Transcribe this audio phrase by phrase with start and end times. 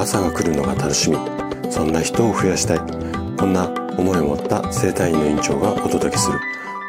[0.00, 1.18] 朝が来るのが楽しみ。
[1.70, 2.78] そんな人を増やしたい。
[3.36, 3.68] こんな
[3.98, 6.40] 思いを持った生体院の院長がお届けする。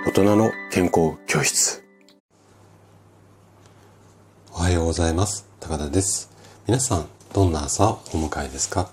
[0.07, 1.83] 大人の健康教室。
[4.53, 5.45] おはようございます。
[5.59, 6.31] 高田です。
[6.65, 8.89] 皆さんどんな朝をお迎えですか？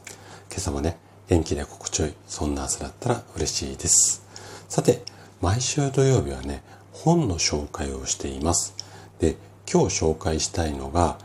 [0.51, 0.99] 今朝もね
[1.29, 4.27] 元気で心地よいそんな朝だったら嬉しいです。
[4.69, 5.05] さて
[5.41, 8.75] 毎週土曜日はね本の紹介をしています。
[9.21, 9.37] で
[9.73, 11.19] 今日紹介したいのが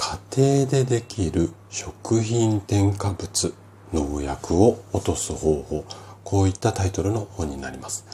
[0.00, 3.52] 家庭でできる食品添加物
[3.92, 5.84] 農薬を落とす方法
[6.22, 8.06] こういったタイトルの本になります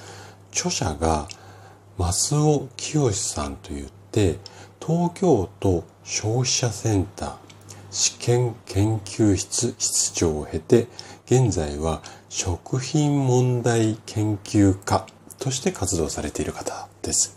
[0.50, 1.28] 著者が
[1.98, 4.38] 増尾清さんといって
[4.84, 7.34] 東京都消費者センター
[7.90, 10.88] 試験研究室室長を経て
[11.26, 15.06] 現在は食品問題研究家
[15.38, 17.36] として活動されている方です。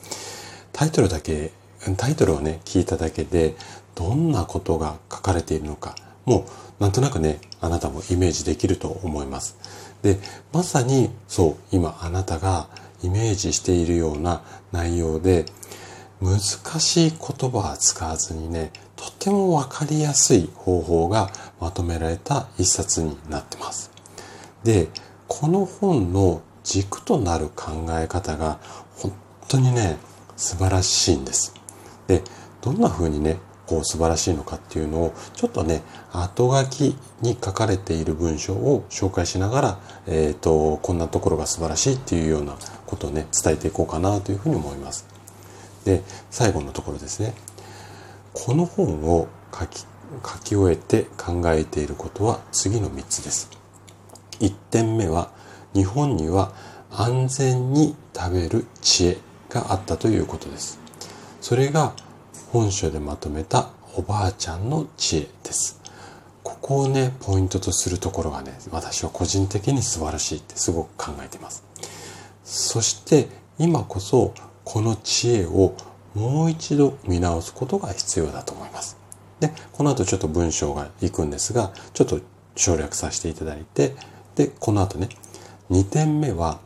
[0.72, 1.52] タイトルだけ、
[1.98, 3.56] タイトルをね、聞いただけで
[3.98, 6.46] どんなことが書かれているのか、も
[6.80, 9.58] うなんとなくね、あなたもイメージできると思います。
[10.04, 10.20] で、
[10.54, 12.70] まさにそう、今あなたが
[13.02, 15.46] イメージしているような内容で、
[16.22, 16.40] 難
[16.80, 23.90] しい言葉は使わずにね、とてもわかりやすい方法がまとめられた一冊になってます。
[24.64, 24.90] で、
[25.28, 28.60] この本の軸となる考え方が
[28.96, 29.12] 本
[29.48, 29.98] 当にね、
[30.36, 31.54] 素晴らしいんです。
[32.08, 32.24] で、
[32.62, 33.38] どんな風にね、
[33.68, 45.06] こう素晴らしいのかっていうのをちょっとね後書きに書かれている文章を紹介しながら、えーと、こんなところが素晴らしいっていうようなことをね伝えていこうかなというふうに思います。
[45.86, 46.02] で
[46.32, 47.34] 最後のところですね
[48.34, 49.86] この本を書き
[50.26, 53.50] 書き終えて考えていることは次の3つです。
[54.40, 55.32] 1点目は
[55.74, 56.54] 日本には
[56.92, 59.18] 安全に食べる知恵
[59.50, 60.80] があったということです。
[61.42, 61.94] それが
[62.52, 65.82] 本書でまとめたおばあちゃんの知恵です。
[66.44, 71.66] ここをね、ポイントとするところがね、私は個人的に素晴らしいってすごく考えています。
[72.46, 73.28] そして
[73.60, 75.76] 今こそこの知恵を
[76.16, 78.98] もう一度見直すことが必要だと思います。
[79.42, 82.22] で、この後ちょっと文章がいくんですが、ちょっと
[82.56, 83.94] 省略させていただいて、
[84.36, 85.10] で、この後ね、
[85.70, 86.60] 2点目は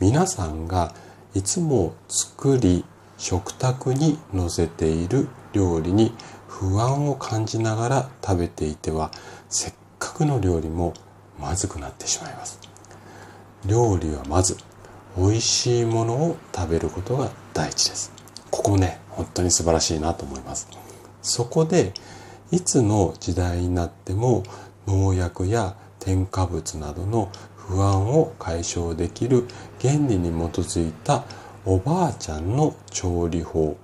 [0.00, 0.92] 皆さんが
[1.34, 2.84] いつも作り
[3.20, 6.14] 食卓に載せている料理に
[6.48, 9.10] 不安を感じながら食べていては
[9.50, 10.94] せっかくの料理も
[11.38, 12.58] まずくなってしまいます。
[13.66, 14.56] 料理はまず
[15.18, 18.10] 美味しいものを食べることが第一です。
[18.50, 20.68] ここね本当に素晴らしいなと思います。
[21.20, 21.92] そこで
[22.50, 24.44] いつの時代になっても
[24.86, 29.46] 農薬や添加物などの不安を解消できる
[29.82, 31.24] 原理に基づいた
[31.66, 33.76] おばあちゃんの調理法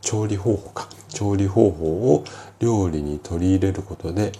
[0.00, 2.24] 調理方法か調理方法を
[2.60, 4.32] 料理に取り入れることで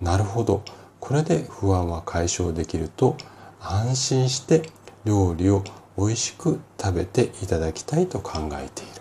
[0.00, 0.62] なるほど
[0.98, 3.16] これで不安は解消できると
[3.60, 4.62] 安心して
[5.04, 5.62] 料理を
[5.98, 8.92] 美味しく食べていただきたいと考えている。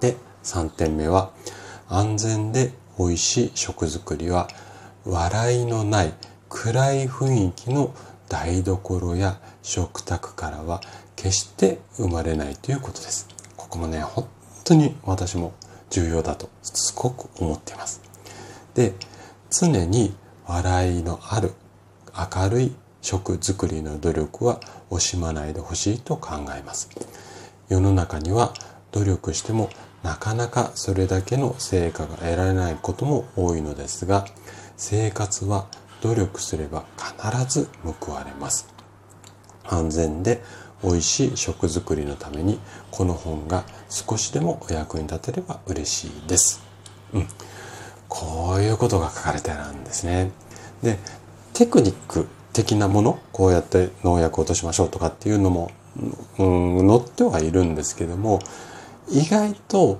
[0.00, 1.30] で3点目は
[1.88, 4.48] 安全で美味しい食作りは
[5.04, 6.12] 笑いのない
[6.48, 7.94] 暗い雰囲気の
[8.28, 10.80] 台所や食卓からは
[11.14, 13.28] 決して生まれないということです。
[13.56, 14.28] ここもね、本
[14.64, 15.54] 当に私も
[15.90, 18.00] 重要だとすごく思っています。
[18.74, 18.94] で、
[19.50, 20.14] 常に
[20.46, 21.52] 笑いのある
[22.34, 24.60] 明るい食作りの努力は
[24.90, 26.90] 惜しまないでほしいと考えます。
[27.68, 28.52] 世の中には
[28.92, 29.70] 努力しても
[30.02, 34.26] なかなかそれだけの成果が得られないことも多いのですが、
[34.76, 35.66] 生活は
[36.06, 38.68] 努力すれば必ず報われます。
[39.64, 40.42] 安全で
[40.84, 42.60] 美味しい食作りのために
[42.92, 46.62] この本が少しでもお役に立てれば嬉しいです。
[47.12, 47.26] うん。
[48.08, 50.30] こういうことが書かれてあるんですね。
[50.82, 50.98] で、
[51.54, 55.72] テクニック的なもの、こうやって農薬を落としましょうとかっていうのも、
[56.38, 58.38] うん、載ってはいるんですけども、
[59.08, 59.98] 意外と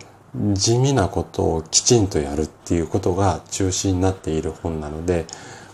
[0.54, 5.26] 地味なことをきちんとやるっていうことが中心になっている本なので、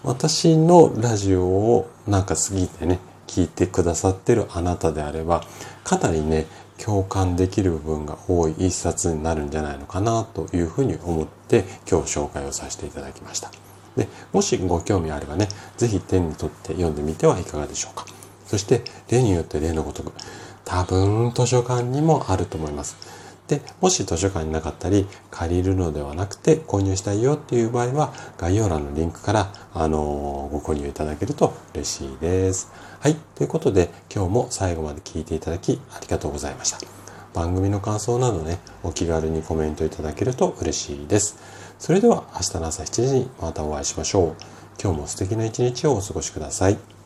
[0.05, 5.45] 私のラジオをなんか過ぎてね、聞いてくださってるあなたであれば、
[5.85, 6.47] かなりね、
[6.77, 13.53] 共感できる部分が多い一冊になるんじゃないのかなというふうに思って今日紹介をさせていただきました。
[13.97, 15.47] で、もしご興味あればね、
[15.77, 18.05] ぜひ手に取って読んでみてはいかがでしょうか。
[18.47, 20.13] そして、例によって例のごとく、
[20.65, 23.22] 多分図書館にもあると思います。
[23.49, 32.71] で、もし図書館になかったり、借りるのではなくて購入したいよっていう場合は、概要欄のリンクから、あのー、ご購入いただけると嬉しいです。
[33.01, 33.17] はい。
[33.35, 36.79] ということで、今日も最後まで聞いていただきありがとうございました。
[37.35, 41.37] 番組の感想などね、お気軽にコメントいただけると嬉しいです。
[41.79, 44.37] それでは明日の朝7時にまたお会いしましょう。
[44.81, 47.02] 今日も素敵な一日をお過ごしください。